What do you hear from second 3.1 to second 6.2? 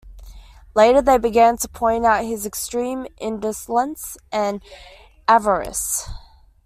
indolence and avarice.